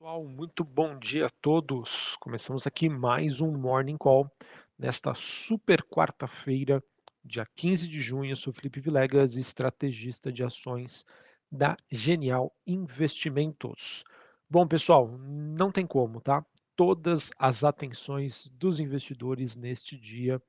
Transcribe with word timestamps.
Pessoal, 0.00 0.24
muito 0.24 0.64
bom 0.64 0.98
dia 0.98 1.26
a 1.26 1.30
todos. 1.42 2.16
Começamos 2.20 2.66
aqui 2.66 2.88
mais 2.88 3.42
um 3.42 3.52
Morning 3.52 3.98
Call 3.98 4.32
nesta 4.78 5.12
super 5.12 5.82
quarta-feira, 5.82 6.82
dia 7.22 7.46
15 7.54 7.86
de 7.86 8.00
junho. 8.00 8.30
Eu 8.30 8.36
sou 8.36 8.50
Felipe 8.50 8.80
Vilegas, 8.80 9.36
estrategista 9.36 10.32
de 10.32 10.42
ações 10.42 11.04
da 11.52 11.76
Genial 11.90 12.50
Investimentos. 12.66 14.02
Bom, 14.48 14.66
pessoal, 14.66 15.06
não 15.18 15.70
tem 15.70 15.86
como, 15.86 16.18
tá? 16.18 16.42
Todas 16.74 17.30
as 17.38 17.62
atenções 17.62 18.48
dos 18.54 18.80
investidores 18.80 19.54
neste 19.54 19.98
dia, 19.98 20.40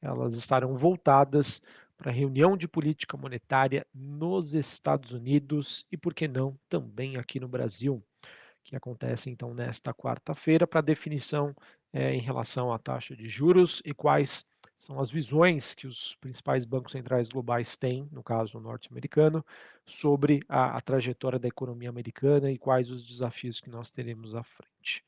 elas 0.00 0.32
estarão 0.32 0.78
voltadas 0.78 1.62
para 1.98 2.10
a 2.10 2.14
reunião 2.14 2.56
de 2.56 2.66
política 2.66 3.18
monetária 3.18 3.86
nos 3.92 4.54
Estados 4.54 5.12
Unidos 5.12 5.86
e, 5.92 5.96
por 5.98 6.14
que 6.14 6.26
não, 6.26 6.58
também 6.70 7.18
aqui 7.18 7.38
no 7.38 7.46
Brasil 7.46 8.02
que 8.64 8.74
acontece 8.74 9.30
então 9.30 9.54
nesta 9.54 9.92
quarta-feira 9.92 10.66
para 10.66 10.80
definição 10.80 11.54
é, 11.92 12.14
em 12.14 12.20
relação 12.20 12.72
à 12.72 12.78
taxa 12.78 13.14
de 13.14 13.28
juros 13.28 13.82
e 13.84 13.92
quais 13.94 14.50
são 14.76 14.98
as 14.98 15.10
visões 15.10 15.74
que 15.74 15.86
os 15.86 16.16
principais 16.16 16.64
bancos 16.64 16.92
centrais 16.92 17.28
globais 17.28 17.76
têm, 17.76 18.08
no 18.10 18.22
caso 18.22 18.58
norte-americano, 18.58 19.44
sobre 19.86 20.42
a, 20.48 20.76
a, 20.76 20.80
trajetória 20.80 21.38
da 21.38 21.46
economia 21.46 21.88
americana 21.88 22.50
e 22.50 22.58
quais 22.58 22.90
os 22.90 23.06
desafios 23.06 23.60
que 23.60 23.70
nós 23.70 23.92
teremos 23.92 24.34
à 24.34 24.42
frente. 24.42 25.04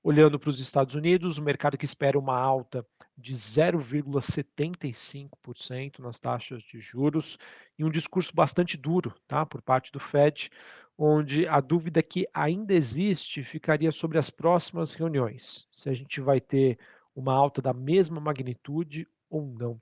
Olhando 0.00 0.38
para 0.38 0.50
os 0.50 0.60
Estados 0.60 0.94
Unidos, 0.94 1.38
o 1.38 1.42
mercado 1.42 1.76
que 1.76 1.84
espera 1.84 2.16
uma 2.16 2.38
alta 2.38 2.86
de 3.16 3.32
0,75% 3.32 5.98
nas 5.98 6.20
taxas 6.20 6.62
de 6.62 6.80
juros 6.80 7.36
e 7.76 7.84
um 7.84 7.90
discurso 7.90 8.32
bastante 8.32 8.76
duro 8.76 9.12
tá, 9.26 9.44
por 9.44 9.60
parte 9.60 9.90
do 9.90 9.98
Fed, 9.98 10.52
onde 10.98 11.46
a 11.46 11.60
dúvida 11.60 12.02
que 12.02 12.28
ainda 12.34 12.74
existe 12.74 13.44
ficaria 13.44 13.92
sobre 13.92 14.18
as 14.18 14.28
próximas 14.28 14.92
reuniões, 14.92 15.68
se 15.70 15.88
a 15.88 15.94
gente 15.94 16.20
vai 16.20 16.40
ter 16.40 16.76
uma 17.14 17.32
alta 17.32 17.62
da 17.62 17.72
mesma 17.72 18.20
magnitude 18.20 19.06
ou 19.30 19.46
não. 19.46 19.80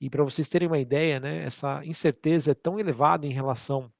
E 0.00 0.10
para 0.10 0.24
vocês 0.24 0.48
terem 0.48 0.66
uma 0.66 0.78
ideia, 0.78 1.20
né, 1.20 1.44
essa 1.44 1.84
incerteza 1.84 2.50
é 2.50 2.54
tão 2.54 2.80
elevada 2.80 3.26
em 3.26 3.32
relação 3.32 3.90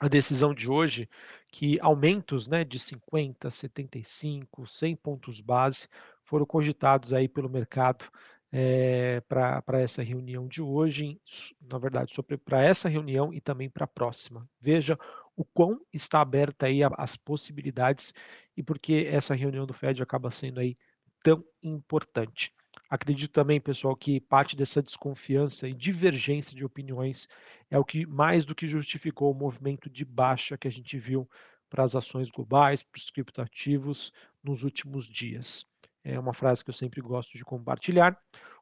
à 0.00 0.06
decisão 0.06 0.54
de 0.54 0.70
hoje 0.70 1.08
que 1.50 1.78
aumentos 1.80 2.46
né, 2.46 2.64
de 2.64 2.78
50, 2.78 3.50
75, 3.50 4.66
100 4.66 4.96
pontos 4.96 5.40
base 5.40 5.88
foram 6.22 6.46
cogitados 6.46 7.12
aí 7.12 7.28
pelo 7.28 7.48
mercado 7.48 8.04
é, 8.52 9.20
para 9.28 9.80
essa 9.80 10.02
reunião 10.02 10.46
de 10.46 10.62
hoje, 10.62 11.20
na 11.60 11.78
verdade, 11.78 12.14
para 12.44 12.62
essa 12.62 12.88
reunião 12.88 13.32
e 13.32 13.40
também 13.40 13.68
para 13.68 13.84
a 13.84 13.88
próxima. 13.88 14.48
Veja 14.60 14.98
o 15.38 15.44
quão 15.44 15.80
está 15.92 16.20
aberta 16.20 16.66
aí 16.66 16.80
as 16.82 17.16
possibilidades 17.16 18.12
e 18.56 18.62
por 18.62 18.76
que 18.76 19.06
essa 19.06 19.36
reunião 19.36 19.64
do 19.64 19.72
Fed 19.72 20.02
acaba 20.02 20.32
sendo 20.32 20.58
aí 20.58 20.74
tão 21.22 21.44
importante. 21.62 22.52
Acredito 22.90 23.30
também, 23.30 23.60
pessoal, 23.60 23.94
que 23.94 24.20
parte 24.20 24.56
dessa 24.56 24.82
desconfiança 24.82 25.68
e 25.68 25.72
divergência 25.72 26.56
de 26.56 26.64
opiniões 26.64 27.28
é 27.70 27.78
o 27.78 27.84
que 27.84 28.04
mais 28.04 28.44
do 28.44 28.54
que 28.54 28.66
justificou 28.66 29.30
o 29.30 29.34
movimento 29.34 29.88
de 29.88 30.04
baixa 30.04 30.58
que 30.58 30.66
a 30.66 30.72
gente 30.72 30.98
viu 30.98 31.28
para 31.70 31.84
as 31.84 31.94
ações 31.94 32.30
globais, 32.30 32.82
para 32.82 32.98
os 32.98 33.08
criptoativos 33.08 34.12
nos 34.42 34.64
últimos 34.64 35.06
dias. 35.06 35.64
É 36.02 36.18
uma 36.18 36.34
frase 36.34 36.64
que 36.64 36.70
eu 36.70 36.74
sempre 36.74 37.00
gosto 37.00 37.38
de 37.38 37.44
compartilhar. 37.44 38.18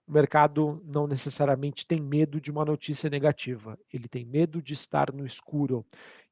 O 0.07 0.13
mercado 0.13 0.83
não 0.85 1.07
necessariamente 1.07 1.87
tem 1.87 2.01
medo 2.01 2.39
de 2.39 2.51
uma 2.51 2.65
notícia 2.65 3.09
negativa, 3.09 3.79
ele 3.93 4.07
tem 4.09 4.25
medo 4.25 4.61
de 4.61 4.73
estar 4.73 5.13
no 5.13 5.27
escuro 5.27 5.85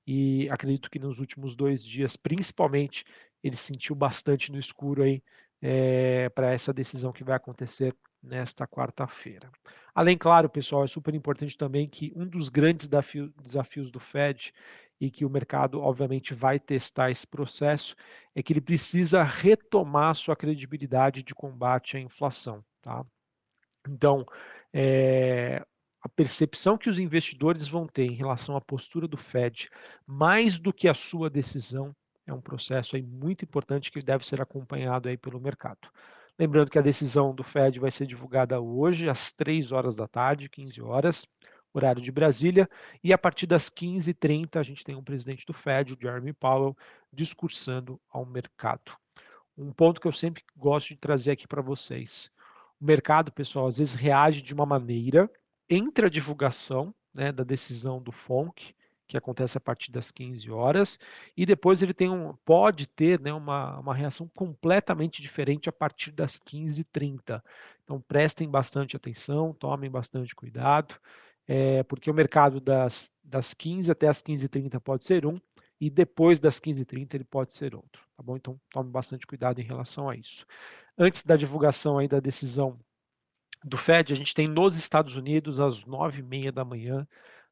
e 0.07 0.49
acredito 0.51 0.91
que 0.91 0.99
nos 0.99 1.19
últimos 1.19 1.55
dois 1.55 1.85
dias, 1.85 2.17
principalmente, 2.17 3.05
ele 3.43 3.57
sentiu 3.57 3.95
bastante 3.95 4.51
no 4.51 4.59
escuro 4.59 5.03
aí 5.03 5.23
é, 5.61 6.29
para 6.31 6.53
essa 6.53 6.73
decisão 6.73 7.13
que 7.13 7.25
vai 7.25 7.37
acontecer 7.37 7.97
nesta 8.23 8.67
quarta-feira. 8.67 9.51
Além, 9.95 10.17
claro, 10.17 10.49
pessoal, 10.49 10.85
é 10.85 10.87
super 10.87 11.14
importante 11.14 11.57
também 11.57 11.89
que 11.89 12.13
um 12.17 12.27
dos 12.27 12.48
grandes 12.48 12.89
desafio, 12.89 13.33
desafios 13.43 13.91
do 13.91 14.01
Fed 14.01 14.53
e 15.01 15.11
que 15.11 15.25
o 15.25 15.31
mercado, 15.31 15.81
obviamente, 15.81 16.35
vai 16.35 16.59
testar 16.59 17.11
esse 17.11 17.27
processo 17.27 17.95
é 18.35 18.43
que 18.43 18.53
ele 18.53 18.61
precisa 18.61 19.23
retomar 19.23 20.14
sua 20.14 20.37
credibilidade 20.37 21.23
de 21.23 21.35
combate 21.35 21.97
à 21.97 22.01
inflação. 22.01 22.64
Tá? 22.81 23.05
Então, 23.89 24.25
é, 24.73 25.64
a 26.05 26.09
percepção 26.11 26.77
que 26.77 26.91
os 26.91 26.98
investidores 26.98 27.67
vão 27.67 27.87
ter 27.87 28.05
em 28.05 28.13
relação 28.13 28.55
à 28.57 28.61
postura 28.61 29.09
do 29.09 29.17
Fed, 29.17 29.70
mais 30.07 30.59
do 30.59 30.70
que 30.70 30.87
a 30.87 30.92
sua 30.92 31.31
decisão, 31.31 31.97
é 32.27 32.33
um 32.33 32.42
processo 32.42 32.95
aí 32.95 33.03
muito 33.03 33.47
importante 33.47 33.91
que 33.91 34.01
deve 34.01 34.27
ser 34.27 34.43
acompanhado 34.43 35.09
aí 35.09 35.17
pelo 35.17 35.41
mercado. 35.41 35.89
Lembrando 36.39 36.70
que 36.70 36.79
a 36.79 36.83
decisão 36.83 37.35
do 37.35 37.43
Fed 37.43 37.81
vai 37.81 37.91
ser 37.91 38.07
divulgada 38.07 38.61
hoje 38.61 39.09
às 39.09 39.33
3 39.33 39.73
horas 39.73 39.97
da 39.97 40.07
tarde, 40.07 40.51
15 40.51 40.83
horas, 40.83 41.27
horário 41.73 42.03
de 42.03 42.13
Brasília, 42.13 42.69
e 43.03 43.11
a 43.11 43.17
partir 43.17 43.47
das 43.47 43.70
15h30 43.70 44.61
a 44.61 44.63
gente 44.63 44.85
tem 44.85 44.95
um 44.95 45.03
presidente 45.03 45.47
do 45.47 45.55
Fed, 45.55 45.95
o 45.95 45.98
Jeremy 45.98 46.35
Powell, 46.35 46.77
discursando 47.11 47.98
ao 48.11 48.27
mercado. 48.27 48.93
Um 49.57 49.73
ponto 49.73 50.03
que 50.03 50.07
eu 50.07 50.13
sempre 50.13 50.43
gosto 50.55 50.89
de 50.89 50.97
trazer 50.97 51.31
aqui 51.31 51.48
para 51.48 51.63
vocês. 51.63 52.31
O 52.79 52.85
mercado, 52.85 53.33
pessoal, 53.33 53.67
às 53.67 53.79
vezes 53.79 53.95
reage 53.95 54.43
de 54.43 54.53
uma 54.53 54.67
maneira 54.67 55.31
entre 55.69 56.07
a 56.07 56.11
divulgação 56.11 56.95
né, 57.13 57.33
da 57.33 57.45
decisão 57.45 58.02
do 58.02 58.13
FONC, 58.13 58.75
que 59.07 59.17
acontece 59.17 59.57
a 59.58 59.61
partir 59.61 59.92
das 59.92 60.11
15 60.11 60.51
horas, 60.51 60.98
e 61.36 61.45
depois 61.45 61.83
ele 61.83 61.95
tem 61.95 62.08
um, 62.08 62.35
pode 62.45 62.86
ter 62.86 63.20
né, 63.20 63.33
uma, 63.33 63.79
uma 63.79 63.95
reação 63.95 64.29
completamente 64.35 65.20
diferente 65.20 65.69
a 65.69 65.73
partir 65.73 66.11
das 66.11 66.39
15h30. 66.39 67.42
Então 67.83 68.01
prestem 68.01 68.48
bastante 68.48 68.97
atenção, 68.97 69.52
tomem 69.52 69.91
bastante 69.91 70.35
cuidado, 70.35 70.95
é, 71.47 71.83
porque 71.83 72.11
o 72.11 72.14
mercado 72.14 72.61
das, 72.61 73.13
das 73.23 73.52
15 73.52 73.91
até 73.91 74.08
as 74.08 74.23
15h30 74.23 74.81
pode 74.81 75.05
ser 75.05 75.27
um, 75.27 75.39
e 75.81 75.91
depois 75.91 76.41
das 76.41 76.58
15h30 76.58 77.14
ele 77.14 77.25
pode 77.25 77.52
ser 77.52 77.75
outro, 77.75 78.02
tá 78.17 78.23
bom? 78.23 78.36
Então 78.36 78.58
tome 78.70 78.91
bastante 78.91 79.27
cuidado 79.27 79.61
em 79.61 79.64
relação 79.64 80.08
a 80.08 80.17
isso. 80.17 80.46
Antes 80.96 81.25
da 81.25 81.36
divulgação 81.36 81.98
aí 81.98 82.08
da 82.08 82.20
decisão 82.20 82.79
do 83.64 83.79
Fed, 83.79 84.13
a 84.13 84.17
gente 84.17 84.35
tem 84.35 84.47
nos 84.47 84.77
Estados 84.77 85.17
Unidos, 85.17 85.58
às 85.58 85.86
nove 85.86 86.20
e 86.20 86.23
meia 86.23 86.52
da 86.52 86.64
manhã, 86.64 87.08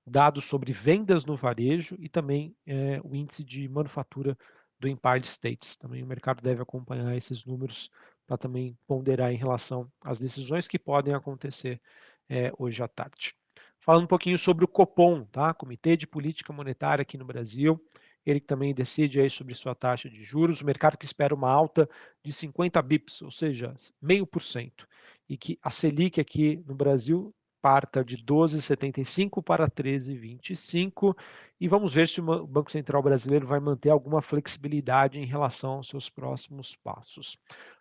dados 0.06 0.44
sobre 0.44 0.70
vendas 0.70 1.24
no 1.24 1.36
varejo 1.36 1.96
e 1.98 2.08
também 2.08 2.54
é, 2.66 3.00
o 3.02 3.14
índice 3.16 3.42
de 3.42 3.66
manufatura 3.66 4.36
do 4.78 4.86
Empire 4.86 5.24
States. 5.24 5.74
Também 5.74 6.02
o 6.02 6.06
mercado 6.06 6.42
deve 6.42 6.60
acompanhar 6.60 7.16
esses 7.16 7.46
números 7.46 7.90
para 8.26 8.36
também 8.36 8.76
ponderar 8.86 9.32
em 9.32 9.36
relação 9.36 9.90
às 10.02 10.18
decisões 10.18 10.68
que 10.68 10.78
podem 10.78 11.14
acontecer 11.14 11.80
é, 12.28 12.52
hoje 12.58 12.82
à 12.82 12.88
tarde. 12.88 13.34
Falando 13.80 14.04
um 14.04 14.08
pouquinho 14.08 14.36
sobre 14.36 14.64
o 14.66 14.68
Copom, 14.68 15.24
tá? 15.24 15.54
Comitê 15.54 15.96
de 15.96 16.06
Política 16.06 16.52
Monetária 16.52 17.02
aqui 17.02 17.16
no 17.16 17.24
Brasil, 17.24 17.82
ele 18.24 18.38
também 18.38 18.74
decide 18.74 19.18
aí 19.18 19.30
sobre 19.30 19.54
sua 19.54 19.74
taxa 19.74 20.10
de 20.10 20.22
juros, 20.22 20.60
o 20.60 20.66
mercado 20.66 20.96
que 20.96 21.06
espera 21.06 21.34
uma 21.34 21.50
alta 21.50 21.88
de 22.22 22.32
50 22.32 22.80
bips, 22.82 23.22
ou 23.22 23.30
seja, 23.30 23.74
meio 24.00 24.26
por 24.26 24.42
cento, 24.42 24.86
e 25.32 25.36
que 25.38 25.58
a 25.62 25.70
Selic 25.70 26.20
aqui 26.20 26.62
no 26.66 26.74
Brasil 26.74 27.34
parta 27.62 28.04
de 28.04 28.18
12,75 28.18 29.42
para 29.42 29.66
13,25 29.66 31.16
e 31.58 31.66
vamos 31.66 31.94
ver 31.94 32.06
se 32.06 32.20
o 32.20 32.46
Banco 32.46 32.70
Central 32.70 33.02
brasileiro 33.02 33.46
vai 33.46 33.58
manter 33.58 33.88
alguma 33.88 34.20
flexibilidade 34.20 35.18
em 35.18 35.24
relação 35.24 35.74
aos 35.74 35.88
seus 35.88 36.10
próximos 36.10 36.76
passos. 36.76 37.38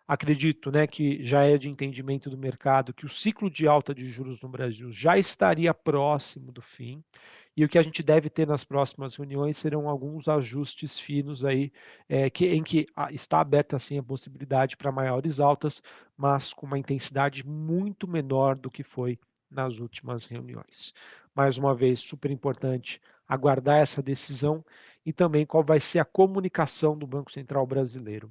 Acredito 0.08 0.70
né, 0.70 0.86
que 0.86 1.22
já 1.22 1.42
é 1.42 1.58
de 1.58 1.68
entendimento 1.68 2.30
do 2.30 2.38
mercado 2.38 2.94
que 2.94 3.04
o 3.04 3.10
ciclo 3.10 3.50
de 3.50 3.68
alta 3.68 3.94
de 3.94 4.08
juros 4.08 4.40
no 4.40 4.48
Brasil 4.48 4.90
já 4.90 5.18
estaria 5.18 5.74
próximo 5.74 6.50
do 6.52 6.62
fim 6.62 7.04
e 7.56 7.64
o 7.64 7.68
que 7.68 7.78
a 7.78 7.82
gente 7.82 8.02
deve 8.02 8.30
ter 8.30 8.46
nas 8.46 8.64
próximas 8.64 9.14
reuniões 9.14 9.56
serão 9.56 9.88
alguns 9.88 10.28
ajustes 10.28 10.98
finos 10.98 11.44
aí, 11.44 11.72
é, 12.08 12.30
que, 12.30 12.46
em 12.46 12.62
que 12.62 12.86
está 13.10 13.40
aberta 13.40 13.76
assim 13.76 13.98
a 13.98 14.02
possibilidade 14.02 14.76
para 14.76 14.90
maiores 14.90 15.38
altas, 15.38 15.82
mas 16.16 16.52
com 16.52 16.66
uma 16.66 16.78
intensidade 16.78 17.46
muito 17.46 18.08
menor 18.08 18.56
do 18.56 18.70
que 18.70 18.82
foi 18.82 19.18
nas 19.50 19.78
últimas 19.78 20.26
reuniões. 20.26 20.94
Mais 21.34 21.58
uma 21.58 21.74
vez, 21.74 22.00
super 22.00 22.30
importante 22.30 23.00
aguardar 23.28 23.78
essa 23.80 24.02
decisão 24.02 24.64
e 25.04 25.12
também 25.12 25.46
qual 25.46 25.62
vai 25.62 25.80
ser 25.80 25.98
a 25.98 26.04
comunicação 26.04 26.96
do 26.96 27.06
Banco 27.06 27.32
Central 27.32 27.66
brasileiro. 27.66 28.30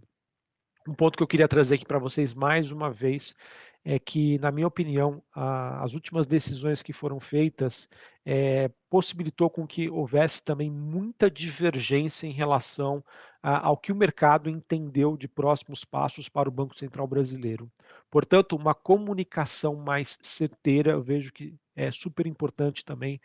Um 0.88 0.96
ponto 0.96 1.16
que 1.16 1.24
eu 1.24 1.28
queria 1.28 1.48
trazer 1.48 1.76
aqui 1.76 1.86
para 1.86 2.00
vocês 2.00 2.34
mais 2.34 2.72
uma 2.72 2.90
vez 2.90 3.36
é 3.84 3.98
que, 3.98 4.38
na 4.40 4.52
minha 4.52 4.68
opinião, 4.68 5.24
a, 5.34 5.84
as 5.84 5.94
últimas 5.94 6.28
decisões 6.28 6.84
que 6.84 6.94
foram 6.94 7.20
feitas 7.20 7.90
é, 8.26 8.70
possibilitou 8.90 9.50
com 9.50 9.66
que 9.66 9.90
houvesse 9.90 10.44
também 10.44 10.70
muita 10.70 11.32
divergência 11.32 12.28
em 12.28 12.32
relação 12.32 13.04
a, 13.42 13.66
ao 13.66 13.78
que 13.78 13.92
o 13.92 13.96
mercado 13.96 14.50
entendeu 14.50 15.18
de 15.18 15.28
próximos 15.28 15.84
passos 15.84 16.30
para 16.30 16.48
o 16.48 16.52
Banco 16.52 16.78
Central 16.78 17.08
brasileiro. 17.08 17.72
Portanto, 18.10 18.56
uma 18.56 18.76
comunicação 18.76 19.76
mais 19.76 20.20
certeira, 20.22 20.92
eu 20.92 21.02
vejo 21.02 21.34
que 21.34 21.56
é 21.76 21.92
super 21.92 22.28
importante 22.28 22.86
também 22.86 23.20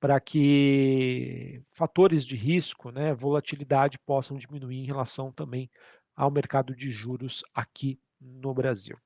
para 0.00 0.18
que 0.18 1.62
fatores 1.72 2.24
de 2.24 2.34
risco, 2.34 2.90
né, 2.90 3.14
volatilidade 3.14 3.98
possam 3.98 4.38
diminuir 4.38 4.78
em 4.78 4.86
relação 4.86 5.30
também 5.30 5.70
ao 6.16 6.30
mercado 6.30 6.74
de 6.74 6.90
juros 6.90 7.44
aqui 7.54 8.00
no 8.18 8.52
Brasil. 8.54 8.96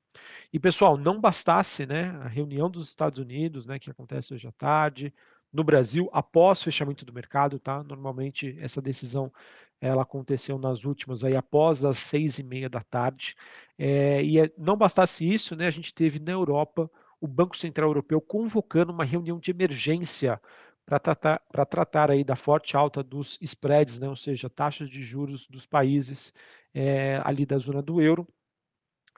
E 0.51 0.59
pessoal, 0.59 0.97
não 0.97 1.19
bastasse 1.19 1.85
né, 1.85 2.09
a 2.23 2.27
reunião 2.27 2.69
dos 2.69 2.87
Estados 2.87 3.19
Unidos, 3.19 3.65
né, 3.65 3.79
que 3.79 3.89
acontece 3.89 4.33
hoje 4.33 4.47
à 4.47 4.51
tarde, 4.51 5.13
no 5.51 5.63
Brasil, 5.63 6.09
após 6.11 6.61
fechamento 6.61 7.05
do 7.05 7.13
mercado, 7.13 7.57
tá? 7.59 7.81
Normalmente 7.83 8.57
essa 8.59 8.81
decisão 8.81 9.31
ela 9.79 10.03
aconteceu 10.03 10.57
nas 10.57 10.83
últimas 10.83 11.23
aí 11.23 11.35
após 11.35 11.85
as 11.85 11.97
seis 11.97 12.39
e 12.39 12.43
meia 12.43 12.69
da 12.69 12.81
tarde. 12.81 13.35
É, 13.77 14.23
e 14.23 14.39
é, 14.39 14.51
não 14.57 14.75
bastasse 14.75 15.31
isso, 15.31 15.55
né? 15.55 15.67
A 15.67 15.71
gente 15.71 15.93
teve 15.93 16.19
na 16.19 16.31
Europa 16.33 16.89
o 17.21 17.27
Banco 17.27 17.55
Central 17.57 17.89
Europeu 17.89 18.19
convocando 18.21 18.91
uma 18.91 19.05
reunião 19.05 19.39
de 19.39 19.51
emergência 19.51 20.39
para 20.85 20.99
tratar, 20.99 21.41
tratar 21.67 22.11
aí 22.11 22.23
da 22.23 22.35
forte 22.35 22.77
alta 22.77 23.01
dos 23.03 23.39
spreads, 23.41 23.99
né? 23.99 24.07
ou 24.07 24.15
seja, 24.15 24.49
taxas 24.49 24.89
de 24.89 25.03
juros 25.03 25.47
dos 25.47 25.65
países 25.65 26.33
é, 26.73 27.19
ali 27.23 27.45
da 27.45 27.57
zona 27.57 27.81
do 27.81 28.01
euro. 28.01 28.27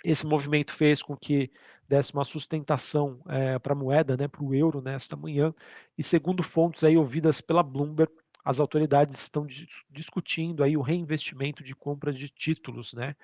Esse 0.04 0.26
movimento 0.26 0.74
fez 0.74 1.02
com 1.02 1.16
que 1.16 1.52
desse 1.88 2.14
uma 2.14 2.24
sustentação 2.24 3.22
é, 3.28 3.58
para 3.60 3.74
a 3.74 3.76
moeda, 3.76 4.18
né, 4.18 4.28
para 4.28 4.44
o 4.44 4.54
euro 4.54 4.82
nesta 4.82 5.16
manhã. 5.16 5.54
E 5.98 6.04
segundo 6.04 6.44
fontes 6.44 6.84
aí 6.84 6.98
ouvidas 6.98 7.42
pela 7.42 7.64
Bloomberg, 7.64 8.12
as 8.44 8.60
autoridades 8.60 9.20
estão 9.22 9.46
discutindo 9.90 10.64
aí 10.64 10.78
o 10.78 10.82
reinvestimento 10.82 11.64
de 11.64 11.76
compra 11.76 12.14
de 12.14 12.30
títulos, 12.30 12.94
né, 12.94 13.16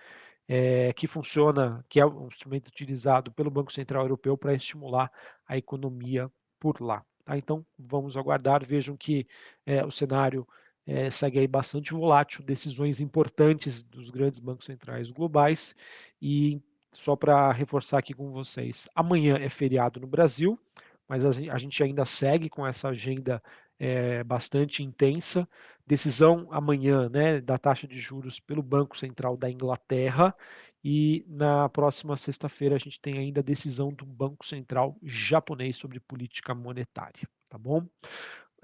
é, 0.48 0.92
que 0.94 1.08
funciona, 1.08 1.84
que 1.88 2.00
é 2.00 2.06
um 2.06 2.28
instrumento 2.28 2.68
utilizado 2.68 3.32
pelo 3.32 3.52
Banco 3.52 3.72
Central 3.72 4.04
Europeu 4.04 4.38
para 4.38 4.54
estimular 4.54 5.12
a 5.48 5.58
economia 5.58 6.30
por 6.60 6.82
lá. 6.82 7.06
Tá? 7.24 7.38
Então, 7.38 7.66
vamos 7.78 8.18
aguardar. 8.18 8.66
Vejam 8.66 8.98
que 8.98 9.28
é, 9.66 9.86
o 9.86 9.92
cenário 9.92 10.48
é, 10.86 11.10
segue 11.10 11.40
aí 11.40 11.48
bastante 11.48 11.94
volátil, 11.94 12.44
decisões 12.44 13.00
importantes 13.00 13.82
dos 13.84 14.10
grandes 14.10 14.40
bancos 14.40 14.66
centrais 14.66 15.10
globais. 15.10 15.76
E 16.22 16.62
só 16.92 17.16
para 17.16 17.52
reforçar 17.52 18.00
aqui 18.00 18.14
com 18.14 18.32
vocês, 18.32 18.88
amanhã 18.94 19.38
é 19.38 19.50
feriado 19.50 20.00
no 20.00 20.08
Brasil, 20.08 20.60
mas 21.08 21.26
a 21.26 21.58
gente 21.58 21.84
ainda 21.84 22.06
segue 22.06 22.50
com 22.50 22.66
essa 22.66 22.90
agenda 22.90 23.42
é, 23.80 24.24
bastante 24.24 24.84
intensa. 24.84 25.48
Decisão 25.86 26.48
amanhã 26.52 27.10
né, 27.10 27.42
da 27.42 27.58
taxa 27.58 27.88
de 27.88 28.00
juros 28.00 28.40
pelo 28.40 28.64
Banco 28.64 28.98
Central 28.98 29.36
da 29.36 29.50
Inglaterra. 29.50 30.36
E 30.84 31.26
na 31.28 31.70
próxima 31.70 32.18
sexta-feira 32.18 32.76
a 32.76 32.80
gente 32.80 33.00
tem 33.00 33.18
ainda 33.18 33.40
a 33.40 33.44
decisão 33.44 33.90
do 33.90 34.06
Banco 34.06 34.46
Central 34.46 34.98
japonês 35.02 35.78
sobre 35.78 36.00
política 36.00 36.54
monetária, 36.54 37.28
tá 37.50 37.58
bom? 37.58 37.88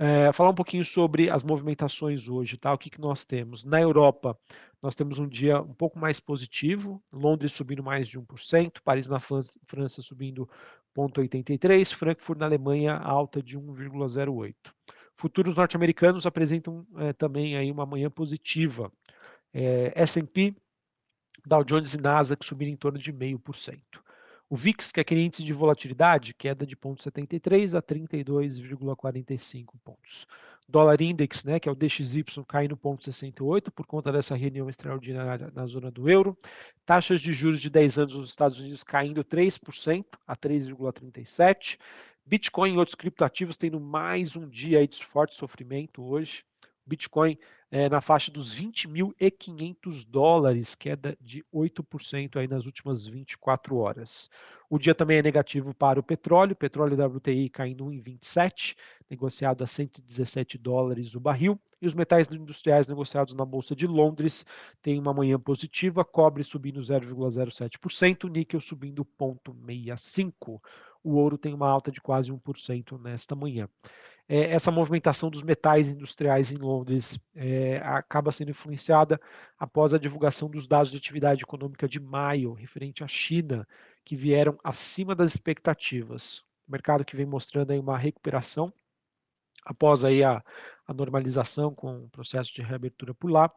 É, 0.01 0.31
falar 0.31 0.51
um 0.51 0.55
pouquinho 0.55 0.85
sobre 0.85 1.29
as 1.29 1.43
movimentações 1.43 2.29
hoje, 2.29 2.57
tá? 2.57 2.73
O 2.73 2.77
que, 2.77 2.89
que 2.89 3.01
nós 3.01 3.25
temos? 3.25 3.65
Na 3.65 3.81
Europa, 3.81 4.39
nós 4.81 4.95
temos 4.95 5.19
um 5.19 5.27
dia 5.27 5.61
um 5.61 5.73
pouco 5.73 5.99
mais 5.99 6.21
positivo, 6.21 7.03
Londres 7.11 7.51
subindo 7.51 7.83
mais 7.83 8.07
de 8.07 8.17
1%, 8.17 8.79
Paris 8.81 9.09
na 9.09 9.19
França, 9.19 10.01
subindo 10.01 10.49
0,83%, 10.95 11.93
Frankfurt 11.95 12.39
na 12.39 12.45
Alemanha 12.45 12.95
alta 12.95 13.43
de 13.43 13.59
1,08%. 13.59 14.55
Futuros 15.17 15.57
norte-americanos 15.57 16.25
apresentam 16.25 16.87
é, 16.95 17.11
também 17.11 17.57
aí 17.57 17.69
uma 17.69 17.85
manhã 17.85 18.09
positiva. 18.09 18.89
É, 19.53 19.91
S&P, 19.95 20.55
Dow 21.45 21.61
Jones 21.61 21.93
e 21.93 22.01
Nasdaq 22.01 22.45
subindo 22.45 22.69
em 22.69 22.77
torno 22.77 22.97
de 22.97 23.11
0,5%. 23.11 23.81
O 24.51 24.55
VIX, 24.55 24.91
que 24.91 24.99
é 24.99 25.01
aquele 25.01 25.21
índice 25.21 25.43
de 25.43 25.53
volatilidade, 25.53 26.33
queda 26.33 26.65
de 26.65 26.75
0,73 26.75 27.77
a 27.77 27.83
32,45 27.83 29.75
pontos. 29.85 30.25
Dólar 30.67 30.99
Index, 30.99 31.43
né, 31.43 31.59
que 31.59 31.69
é 31.69 31.71
o 31.71 31.75
DXY, 31.75 32.23
caindo 32.47 32.75
0,68 32.75 33.69
por 33.69 33.85
conta 33.85 34.11
dessa 34.11 34.35
reunião 34.35 34.67
extraordinária 34.67 35.51
na 35.53 35.67
zona 35.67 35.91
do 35.91 36.09
euro. 36.09 36.35
Taxas 36.83 37.21
de 37.21 37.31
juros 37.31 37.61
de 37.61 37.69
10 37.69 37.99
anos 37.99 38.15
nos 38.15 38.29
Estados 38.29 38.59
Unidos 38.59 38.83
caindo 38.83 39.23
3% 39.23 40.03
a 40.25 40.35
3,37. 40.35 41.77
Bitcoin 42.25 42.73
e 42.73 42.77
outros 42.77 42.95
criptoativos 42.95 43.55
tendo 43.55 43.79
mais 43.79 44.35
um 44.35 44.49
dia 44.49 44.87
de 44.87 45.05
forte 45.05 45.35
sofrimento 45.35 46.03
hoje. 46.03 46.43
Bitcoin 46.89 47.37
é, 47.71 47.87
na 47.87 48.01
faixa 48.01 48.31
dos 48.31 48.53
20.500 48.59 50.03
dólares, 50.09 50.73
queda 50.73 51.15
de 51.21 51.45
8% 51.53 52.37
aí 52.37 52.47
nas 52.47 52.65
últimas 52.65 53.05
24 53.05 53.77
horas. 53.77 54.29
O 54.67 54.79
dia 54.79 54.95
também 54.95 55.19
é 55.19 55.21
negativo 55.21 55.73
para 55.73 55.99
o 55.99 56.03
petróleo, 56.03 56.55
petróleo 56.55 56.97
WTI 57.05 57.49
caindo 57.49 57.85
1,27, 57.85 58.75
negociado 59.09 59.63
a 59.63 59.67
117 59.67 60.57
dólares 60.57 61.13
o 61.13 61.19
barril, 61.19 61.59
e 61.79 61.85
os 61.85 61.93
metais 61.93 62.27
industriais 62.31 62.87
negociados 62.87 63.33
na 63.35 63.45
Bolsa 63.45 63.75
de 63.75 63.85
Londres 63.85 64.45
têm 64.81 64.99
uma 64.99 65.13
manhã 65.13 65.39
positiva, 65.39 66.03
cobre 66.03 66.43
subindo 66.43 66.81
0,07%, 66.81 68.29
níquel 68.29 68.59
subindo 68.59 69.05
0,65%. 69.05 70.59
O 71.01 71.13
ouro 71.15 71.37
tem 71.37 71.53
uma 71.53 71.69
alta 71.69 71.91
de 71.91 72.01
quase 72.01 72.29
1% 72.29 72.99
nesta 73.01 73.33
manhã 73.33 73.69
é, 74.29 74.51
essa 74.51 74.69
movimentação 74.69 75.27
dos 75.27 75.41
metais 75.41 75.87
industriais 75.87 76.51
em 76.51 76.55
Londres 76.55 77.19
é, 77.35 77.77
acaba 77.77 78.31
sendo 78.31 78.51
influenciada 78.51 79.19
após 79.57 79.91
a 79.91 79.97
divulgação 79.97 80.47
dos 80.47 80.67
dados 80.67 80.91
de 80.91 80.97
atividade 80.97 81.41
econômica 81.41 81.87
de 81.87 81.99
maio, 81.99 82.53
referente 82.53 83.03
à 83.03 83.07
China, 83.07 83.67
que 84.05 84.15
vieram 84.15 84.55
acima 84.63 85.15
das 85.15 85.31
expectativas. 85.33 86.43
O 86.67 86.71
mercado 86.71 87.03
que 87.03 87.15
vem 87.15 87.25
mostrando 87.25 87.71
aí 87.71 87.79
uma 87.79 87.97
recuperação 87.97 88.71
após 89.65 90.05
aí 90.05 90.23
a, 90.23 90.43
a 90.87 90.93
normalização 90.93 91.73
com 91.73 92.03
o 92.03 92.09
processo 92.09 92.53
de 92.53 92.61
reabertura 92.61 93.15
por 93.15 93.31
lá. 93.31 93.51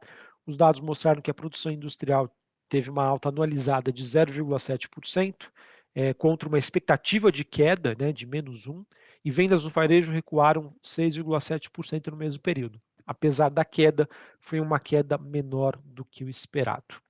Os 0.46 0.56
dados 0.56 0.80
mostraram 0.80 1.20
que 1.20 1.30
a 1.30 1.34
produção 1.34 1.70
industrial 1.70 2.34
teve 2.70 2.88
uma 2.88 3.04
alta 3.04 3.28
anualizada 3.28 3.92
de 3.92 4.02
0,7%, 4.02 5.50
é, 5.94 6.14
contra 6.14 6.48
uma 6.48 6.58
expectativa 6.58 7.30
de 7.30 7.44
queda 7.44 7.94
né, 7.98 8.10
de 8.10 8.26
menos 8.26 8.66
1%, 8.66 8.86
e 9.24 9.30
vendas 9.30 9.64
no 9.64 9.70
varejo 9.70 10.12
recuaram 10.12 10.74
6,7% 10.82 12.08
no 12.08 12.16
mesmo 12.16 12.42
período. 12.42 12.80
Apesar 13.06 13.48
da 13.48 13.64
queda, 13.64 14.08
foi 14.40 14.60
uma 14.60 14.78
queda 14.78 15.18
menor 15.18 15.78
do 15.84 16.04
que 16.04 16.24
o 16.24 16.28
esperado. 16.28 17.00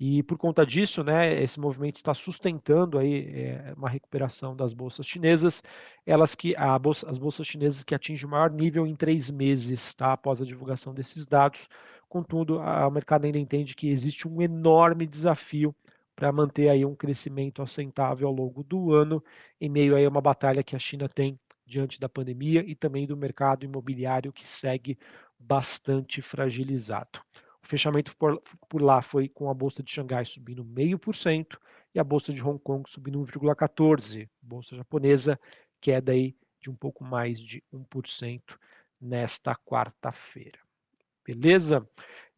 E 0.00 0.22
por 0.22 0.38
conta 0.38 0.64
disso, 0.64 1.02
né, 1.02 1.42
esse 1.42 1.58
movimento 1.58 1.96
está 1.96 2.14
sustentando 2.14 2.98
aí 2.98 3.28
é, 3.34 3.74
uma 3.76 3.88
recuperação 3.88 4.54
das 4.54 4.72
bolsas 4.72 5.04
chinesas, 5.04 5.60
elas 6.06 6.36
que 6.36 6.54
bolsa, 6.80 7.08
as 7.10 7.18
bolsas 7.18 7.46
chinesas 7.46 7.82
que 7.82 7.94
atingem 7.94 8.24
o 8.24 8.30
maior 8.30 8.50
nível 8.50 8.86
em 8.86 8.94
três 8.94 9.28
meses, 9.28 9.92
tá, 9.94 10.12
após 10.12 10.40
a 10.40 10.44
divulgação 10.44 10.94
desses 10.94 11.26
dados. 11.26 11.68
Contudo, 12.08 12.58
o 12.58 12.90
mercado 12.90 13.24
ainda 13.24 13.38
entende 13.38 13.74
que 13.74 13.88
existe 13.88 14.28
um 14.28 14.40
enorme 14.40 15.04
desafio 15.04 15.74
para 16.14 16.32
manter 16.32 16.68
aí 16.68 16.84
um 16.84 16.94
crescimento 16.94 17.60
assentável 17.60 18.28
ao 18.28 18.34
longo 18.34 18.62
do 18.62 18.92
ano, 18.92 19.22
em 19.60 19.68
meio 19.68 19.96
a 19.96 20.08
uma 20.08 20.20
batalha 20.20 20.62
que 20.62 20.76
a 20.76 20.78
China 20.78 21.08
tem 21.08 21.38
diante 21.68 22.00
da 22.00 22.08
pandemia 22.08 22.64
e 22.66 22.74
também 22.74 23.06
do 23.06 23.16
mercado 23.16 23.64
imobiliário 23.64 24.32
que 24.32 24.48
segue 24.48 24.98
bastante 25.38 26.22
fragilizado. 26.22 27.20
O 27.62 27.66
fechamento 27.66 28.16
por, 28.16 28.42
por 28.68 28.80
lá 28.80 29.02
foi 29.02 29.28
com 29.28 29.50
a 29.50 29.54
bolsa 29.54 29.82
de 29.82 29.90
Xangai 29.90 30.24
subindo 30.24 30.64
0,5% 30.64 31.58
e 31.94 32.00
a 32.00 32.04
bolsa 32.04 32.32
de 32.32 32.42
Hong 32.42 32.58
Kong 32.58 32.88
subindo 32.90 33.20
1,14%. 33.20 34.28
Bolsa 34.40 34.74
japonesa 34.74 35.38
queda 35.80 36.12
aí 36.12 36.34
de 36.60 36.70
um 36.70 36.74
pouco 36.74 37.04
mais 37.04 37.38
de 37.38 37.62
1% 37.72 38.58
nesta 39.00 39.54
quarta-feira. 39.54 40.58
Beleza? 41.24 41.86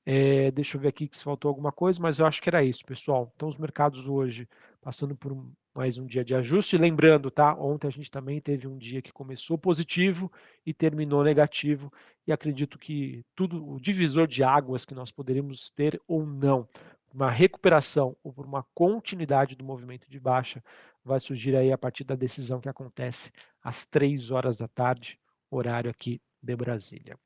É, 0.05 0.51
deixa 0.51 0.77
eu 0.77 0.81
ver 0.81 0.89
aqui 0.89 1.09
se 1.13 1.23
faltou 1.23 1.49
alguma 1.49 1.71
coisa, 1.71 2.03
mas 2.03 2.19
eu 2.19 2.27
acho 2.27 2.43
que 2.43 2.49
era 2.49 2.65
isso, 2.65 2.85
pessoal. 2.85 3.33
Então, 3.37 3.49
os 3.49 3.57
mercados 3.57 4.09
hoje 4.09 4.49
passando 4.81 5.15
por 5.15 5.33
um, 5.33 5.53
mais 5.81 5.97
um 5.97 6.05
dia 6.05 6.23
de 6.23 6.35
ajuste. 6.35 6.77
Lembrando, 6.77 7.31
tá? 7.31 7.55
Ontem 7.55 7.89
a 7.89 7.91
gente 7.91 8.11
também 8.11 8.39
teve 8.39 8.69
um 8.69 8.77
dia 8.77 9.01
que 9.01 9.11
começou 9.11 9.57
positivo 9.57 10.31
e 10.67 10.75
terminou 10.75 11.25
negativo. 11.25 11.91
E 12.27 12.33
acredito 12.33 12.79
que 12.79 13.25
tudo, 13.35 13.67
o 13.67 13.81
divisor 13.81 14.27
de 14.27 14.45
águas 14.45 14.85
que 14.85 14.95
nós 14.95 15.11
poderíamos 15.11 15.71
ter 15.71 15.99
ou 16.07 16.27
não, 16.27 16.69
uma 17.15 17.31
recuperação 17.31 18.15
ou 18.23 18.31
por 18.31 18.45
uma 18.45 18.63
continuidade 18.75 19.57
do 19.57 19.65
movimento 19.65 20.07
de 20.07 20.21
baixa, 20.21 20.63
vai 21.03 21.19
surgir 21.19 21.57
aí 21.57 21.73
a 21.73 21.79
partir 21.79 22.05
da 22.05 22.15
decisão 22.15 22.61
que 22.61 22.69
acontece 22.69 23.33
às 23.63 23.83
três 23.87 24.31
horas 24.31 24.59
da 24.59 24.69
tarde, 24.69 25.19
horário 25.51 25.91
aqui 25.91 26.21
de 26.43 26.57
Brasília. 26.57 27.19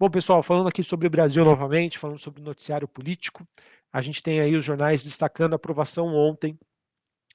Bom, 0.00 0.08
pessoal, 0.08 0.42
falando 0.42 0.68
aqui 0.68 0.82
sobre 0.82 1.06
o 1.06 1.10
Brasil 1.10 1.44
novamente, 1.44 1.98
falando 1.98 2.16
sobre 2.16 2.40
o 2.40 2.44
noticiário 2.44 2.88
político, 2.88 3.46
a 3.92 4.00
gente 4.00 4.22
tem 4.22 4.40
aí 4.40 4.56
os 4.56 4.64
jornais 4.64 5.02
destacando 5.02 5.52
a 5.52 5.56
aprovação 5.56 6.06
ontem 6.14 6.58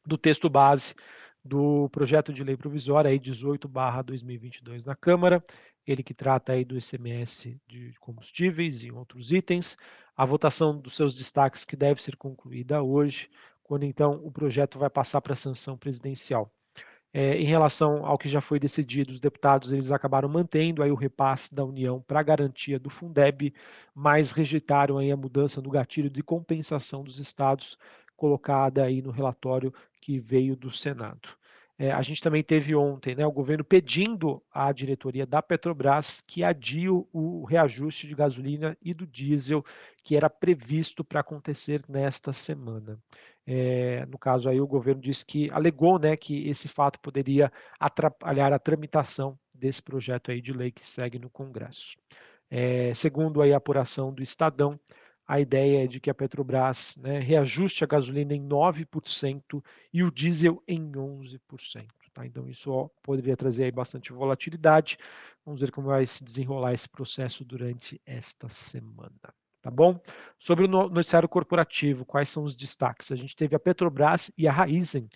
do 0.06 0.18
texto 0.18 0.50
base 0.50 0.96
do 1.44 1.90
projeto 1.90 2.32
de 2.32 2.44
lei 2.44 2.56
provisória 2.56 3.10
aí 3.10 3.20
18/2022 3.20 4.86
na 4.86 4.96
Câmara, 4.96 5.44
ele 5.86 6.02
que 6.02 6.14
trata 6.14 6.54
aí 6.54 6.64
do 6.64 6.78
ICMS 6.78 7.60
de 7.68 7.94
combustíveis 8.00 8.84
e 8.84 8.92
outros 8.92 9.32
itens, 9.32 9.78
a 10.16 10.26
votação 10.26 10.78
dos 10.80 10.96
seus 10.96 11.14
destaques 11.14 11.66
que 11.66 11.76
deve 11.76 12.02
ser 12.02 12.16
concluída 12.16 12.82
hoje, 12.82 13.30
quando 13.62 13.84
então 13.84 14.22
o 14.24 14.32
projeto 14.32 14.80
vai 14.80 14.90
passar 14.90 15.20
para 15.22 15.34
a 15.34 15.36
sanção 15.36 15.78
presidencial. 15.78 16.52
É, 17.16 17.38
em 17.38 17.46
relação 17.46 18.04
ao 18.08 18.18
que 18.18 18.28
já 18.28 18.42
foi 18.42 18.60
decidido, 18.60 19.12
os 19.12 19.20
deputados 19.20 19.72
eles 19.72 19.92
acabaram 19.92 20.28
mantendo 20.28 20.82
aí 20.82 20.90
o 20.90 20.96
repasse 20.96 21.54
da 21.54 21.64
União 21.64 22.02
para 22.02 22.24
garantia 22.24 22.80
do 22.80 22.90
Fundeb, 22.90 23.54
mas 23.94 24.32
rejeitaram 24.32 24.98
aí 24.98 25.12
a 25.12 25.18
mudança 25.18 25.62
no 25.62 25.70
gatilho 25.70 26.10
de 26.10 26.24
compensação 26.24 27.04
dos 27.04 27.20
estados 27.20 27.78
colocada 28.24 28.86
aí 28.86 29.02
no 29.02 29.12
relatório 29.12 29.74
que 30.00 30.18
veio 30.18 30.56
do 30.56 30.72
Senado. 30.72 31.28
É, 31.78 31.92
a 31.92 32.02
gente 32.02 32.22
também 32.22 32.42
teve 32.42 32.74
ontem 32.74 33.16
né, 33.16 33.28
o 33.28 33.32
governo 33.34 33.66
pedindo 33.66 34.42
à 34.50 34.72
diretoria 34.72 35.26
da 35.26 35.42
Petrobras 35.42 36.24
que 36.26 36.42
adie 36.42 36.88
o 36.88 37.44
reajuste 37.44 38.08
de 38.08 38.16
gasolina 38.16 38.78
e 38.82 38.94
do 38.94 39.06
diesel 39.06 39.62
que 40.02 40.16
era 40.16 40.30
previsto 40.30 41.04
para 41.04 41.20
acontecer 41.20 41.82
nesta 41.90 42.32
semana. 42.32 42.98
É, 43.46 44.06
no 44.06 44.18
caso 44.18 44.48
aí 44.48 44.62
o 44.62 44.68
governo 44.68 45.02
disse 45.02 45.26
que 45.26 45.52
alegou 45.52 46.00
né, 46.00 46.16
que 46.16 46.48
esse 46.48 46.70
fato 46.70 47.02
poderia 47.02 47.52
atrapalhar 47.78 48.54
a 48.54 48.60
tramitação 48.60 49.38
desse 49.54 49.84
projeto 49.84 50.32
aí 50.32 50.40
de 50.40 50.54
lei 50.54 50.72
que 50.72 50.88
segue 50.88 51.20
no 51.20 51.30
Congresso. 51.30 51.98
É, 52.50 52.94
segundo 52.94 53.42
aí 53.42 53.52
a 53.52 53.58
apuração 53.58 54.14
do 54.14 54.24
Estadão, 54.24 54.80
a 55.28 55.40
ideia 55.40 55.84
é 55.84 55.88
de 55.88 56.00
que 56.00 56.10
a 56.10 56.14
Petrobras 56.14 56.98
né, 56.98 57.20
reajuste 57.20 57.84
a 57.84 57.88
gasolina 57.88 58.34
em 58.34 58.42
9% 58.48 59.64
e 59.94 60.04
o 60.04 60.12
diesel 60.12 60.62
em 60.68 60.92
11%. 60.92 61.40
Tá? 62.14 62.26
Então, 62.26 62.48
isso 62.48 62.72
ó, 62.72 62.90
poderia 63.02 63.36
trazer 63.36 63.66
aí 63.66 63.72
bastante 63.72 64.14
volatilidade. 64.14 64.98
Vamos 65.46 65.62
ver 65.62 65.72
como 65.72 65.88
vai 65.88 66.06
se 66.06 66.24
desenrolar 66.24 66.74
esse 66.74 66.88
processo 66.88 67.44
durante 67.44 68.00
esta 68.06 68.48
semana. 68.48 69.34
Tá 69.62 69.72
bom? 69.72 70.00
Sobre 70.38 70.66
o 70.66 70.68
noticiário 70.68 71.28
corporativo, 71.28 72.06
quais 72.06 72.30
são 72.30 72.44
os 72.44 72.54
destaques? 72.54 73.12
A 73.12 73.16
gente 73.16 73.36
teve 73.36 73.56
a 73.56 73.60
Petrobras 73.60 74.32
e 74.38 74.48
a 74.48 74.52
Raizen. 74.52 75.08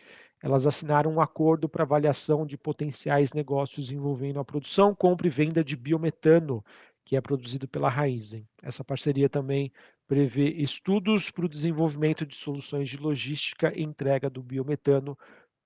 Elas 0.42 0.66
assinaram 0.66 1.14
um 1.14 1.22
acordo 1.22 1.68
para 1.68 1.84
avaliação 1.84 2.46
de 2.46 2.58
potenciais 2.58 3.34
negócios 3.34 3.92
envolvendo 3.92 4.40
a 4.40 4.46
produção, 4.46 4.96
compra 4.96 5.28
e 5.28 5.30
venda 5.30 5.64
de 5.64 5.76
biometano, 5.76 6.64
que 7.04 7.16
é 7.16 7.22
produzido 7.22 7.68
pela 7.68 7.90
Raizen. 7.90 8.48
Essa 8.64 8.84
parceria 8.84 9.28
também 9.28 9.72
prevê 10.08 10.50
estudos 10.50 11.30
para 11.30 11.46
o 11.46 11.50
desenvolvimento 11.50 12.26
de 12.26 12.36
soluções 12.36 12.90
de 12.90 12.98
logística 12.98 13.74
e 13.76 13.84
entrega 13.84 14.30
do 14.30 14.42
biometano 14.42 15.18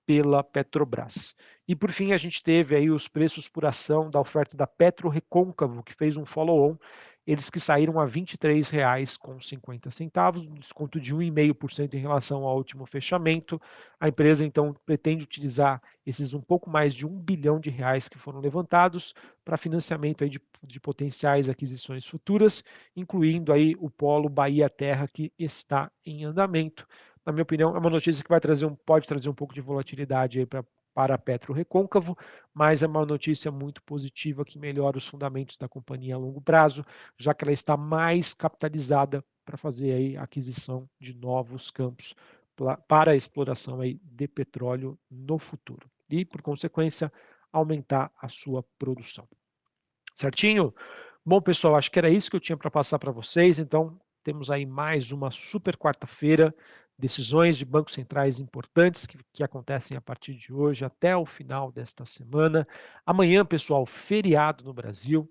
pela 0.04 0.42
Petrobras. 0.42 1.34
E 1.66 1.76
por 1.76 1.90
fim, 1.90 2.12
a 2.12 2.16
gente 2.16 2.42
teve 2.42 2.74
aí 2.74 2.90
os 2.90 3.06
preços 3.06 3.48
por 3.48 3.64
ação 3.64 4.10
da 4.10 4.20
oferta 4.20 4.56
da 4.56 4.66
Petro 4.66 5.08
Recôncavo, 5.08 5.82
que 5.82 5.94
fez 5.94 6.16
um 6.16 6.24
follow-on 6.24 6.76
eles 7.26 7.48
que 7.48 7.58
saíram 7.60 7.98
a 8.00 8.04
R$ 8.04 8.10
23,50, 8.10 10.38
um 10.38 10.54
desconto 10.54 11.00
de 11.00 11.14
1,5% 11.14 11.94
em 11.94 11.98
relação 11.98 12.44
ao 12.44 12.56
último 12.56 12.84
fechamento. 12.84 13.62
A 14.00 14.08
empresa, 14.08 14.44
então, 14.44 14.74
pretende 14.84 15.22
utilizar 15.22 15.80
esses 16.04 16.34
um 16.34 16.40
pouco 16.40 16.68
mais 16.68 16.92
de 16.94 17.06
um 17.06 17.16
bilhão 17.18 17.60
de 17.60 17.70
reais 17.70 18.08
que 18.08 18.18
foram 18.18 18.40
levantados 18.40 19.14
para 19.44 19.56
financiamento 19.56 20.24
aí 20.24 20.30
de, 20.30 20.40
de 20.64 20.80
potenciais 20.80 21.48
aquisições 21.48 22.04
futuras, 22.06 22.64
incluindo 22.96 23.52
aí 23.52 23.76
o 23.78 23.88
polo 23.88 24.28
Bahia 24.28 24.68
Terra, 24.68 25.06
que 25.06 25.32
está 25.38 25.90
em 26.04 26.24
andamento. 26.24 26.86
Na 27.24 27.32
minha 27.32 27.44
opinião, 27.44 27.76
é 27.76 27.78
uma 27.78 27.90
notícia 27.90 28.22
que 28.22 28.30
vai 28.30 28.40
trazer 28.40 28.66
um, 28.66 28.74
pode 28.74 29.06
trazer 29.06 29.28
um 29.28 29.34
pouco 29.34 29.54
de 29.54 29.60
volatilidade 29.60 30.44
para 30.46 30.64
para 30.94 31.18
Petro 31.18 31.52
Recôncavo, 31.52 32.16
mas 32.52 32.82
é 32.82 32.86
uma 32.86 33.04
notícia 33.06 33.50
muito 33.50 33.82
positiva 33.82 34.44
que 34.44 34.58
melhora 34.58 34.98
os 34.98 35.06
fundamentos 35.06 35.56
da 35.56 35.68
companhia 35.68 36.14
a 36.14 36.18
longo 36.18 36.40
prazo, 36.40 36.84
já 37.16 37.32
que 37.32 37.44
ela 37.44 37.52
está 37.52 37.76
mais 37.76 38.34
capitalizada 38.34 39.24
para 39.44 39.56
fazer 39.56 39.92
aí 39.92 40.16
a 40.16 40.22
aquisição 40.22 40.88
de 41.00 41.14
novos 41.14 41.70
campos 41.70 42.14
para 42.86 43.12
a 43.12 43.16
exploração 43.16 43.80
aí 43.80 43.98
de 44.02 44.28
petróleo 44.28 44.98
no 45.10 45.38
futuro 45.38 45.90
e, 46.10 46.24
por 46.24 46.42
consequência, 46.42 47.12
aumentar 47.50 48.10
a 48.20 48.28
sua 48.28 48.62
produção. 48.78 49.26
Certinho? 50.14 50.74
Bom, 51.24 51.40
pessoal, 51.40 51.76
acho 51.76 51.90
que 51.90 51.98
era 51.98 52.10
isso 52.10 52.30
que 52.30 52.36
eu 52.36 52.40
tinha 52.40 52.56
para 52.56 52.70
passar 52.70 52.98
para 52.98 53.10
vocês, 53.10 53.58
então 53.58 53.98
temos 54.22 54.50
aí 54.50 54.64
mais 54.66 55.10
uma 55.10 55.30
super 55.30 55.76
quarta-feira 55.76 56.54
decisões 56.98 57.56
de 57.56 57.64
bancos 57.64 57.94
centrais 57.94 58.38
importantes 58.38 59.06
que, 59.06 59.18
que, 59.32 59.42
acontecem 59.42 59.96
a 59.96 60.00
partir 60.00 60.34
de 60.34 60.52
hoje 60.52 60.84
até 60.84 61.16
o 61.16 61.26
final 61.26 61.72
desta 61.72 62.04
semana. 62.04 62.66
Amanhã, 63.04 63.44
pessoal, 63.44 63.84
feriado 63.86 64.64
no 64.64 64.72
Brasil. 64.72 65.28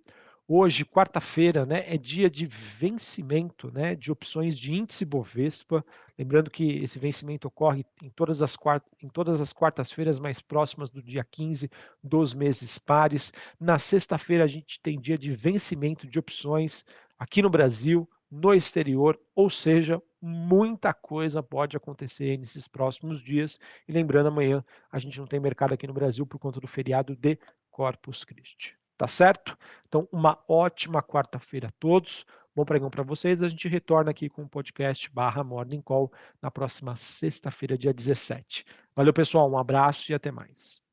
Hoje, 0.53 0.84
quarta-feira, 0.84 1.65
né, 1.65 1.86
é 1.88 1.98
dia 1.98 2.30
de 2.30 2.46
vencimento 2.46 3.72
né, 3.72 3.96
de 3.96 4.12
opções 4.12 4.60
de 4.60 4.74
índice 4.74 5.06
Bovespa. 5.06 5.86
Lembrando 6.20 6.51
que 6.51 6.84
esse 6.84 7.00
vencimento 7.00 7.48
ocorre 7.48 7.86
em 8.03 8.10
todas 8.10 8.41
as, 8.41 8.58
em 9.01 9.08
todas 9.08 9.39
as 9.39 9.53
quartas-feiras 9.53 10.20
mais 10.20 10.41
próximas 10.41 10.89
do 10.89 11.01
dia 11.01 11.24
15 11.24 11.70
dos 12.03 12.34
meses 12.34 12.77
pares. 12.77 13.32
Na 13.58 13.80
sexta-feira, 13.80 14.44
a 14.44 14.48
gente 14.48 14.77
tem 14.82 15.00
dia 15.00 15.18
de 15.18 15.32
vencimento 15.32 16.06
de 16.06 16.20
opções 16.20 16.86
aqui 17.18 17.41
no 17.41 17.50
Brasil, 17.50 18.06
no 18.31 18.53
exterior, 18.53 19.19
ou 19.35 19.50
seja, 19.50 20.01
muita 20.21 20.93
coisa 20.93 21.43
pode 21.43 21.75
acontecer 21.75 22.38
nesses 22.38 22.67
próximos 22.67 23.21
dias. 23.21 23.59
E 23.88 23.91
lembrando, 23.91 24.27
amanhã 24.27 24.63
a 24.91 24.97
gente 25.00 25.19
não 25.19 25.27
tem 25.27 25.39
mercado 25.39 25.73
aqui 25.73 25.85
no 25.85 25.93
Brasil 25.93 26.25
por 26.25 26.39
conta 26.39 26.59
do 26.59 26.67
feriado 26.67 27.15
de 27.15 27.38
Corpus 27.69 28.23
Christi. 28.23 28.77
Tá 28.97 29.07
certo? 29.07 29.57
Então, 29.88 30.07
uma 30.11 30.39
ótima 30.47 31.01
quarta-feira 31.01 31.67
a 31.67 31.71
todos. 31.79 32.25
Bom 32.55 32.63
pregão 32.63 32.89
para 32.89 33.03
vocês. 33.03 33.41
A 33.41 33.50
gente 33.50 33.67
retorna 33.67 34.11
aqui 34.11 34.29
com 34.29 34.43
o 34.43 34.50
podcast 34.50 35.09
barra 35.11 35.43
Morning 35.43 35.81
Call 35.81 36.11
na 36.41 36.51
próxima 36.51 36.95
sexta-feira, 36.95 37.77
dia 37.77 37.93
17. 37.93 38.63
Valeu, 38.95 39.13
pessoal. 39.13 39.50
Um 39.50 39.57
abraço 39.57 40.11
e 40.11 40.15
até 40.15 40.31
mais. 40.31 40.90